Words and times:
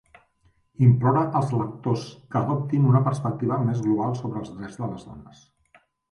Implora 0.85 1.25
als 1.39 1.51
lectors 1.57 2.05
que 2.31 2.39
adoptin 2.41 2.87
una 2.93 3.01
perspectiva 3.07 3.59
més 3.65 3.83
global 3.89 4.17
sobre 4.21 4.41
els 4.45 4.49
drets 4.55 4.79
de 4.81 4.89
les 4.95 5.05
dones. 5.11 5.45